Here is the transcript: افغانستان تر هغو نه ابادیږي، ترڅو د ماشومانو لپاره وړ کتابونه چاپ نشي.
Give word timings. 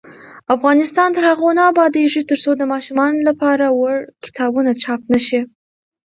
افغانستان 0.55 1.09
تر 1.15 1.23
هغو 1.31 1.49
نه 1.57 1.63
ابادیږي، 1.71 2.21
ترڅو 2.29 2.51
د 2.57 2.63
ماشومانو 2.73 3.17
لپاره 3.29 3.65
وړ 3.79 3.95
کتابونه 4.25 4.71
چاپ 4.83 5.01
نشي. 5.13 5.41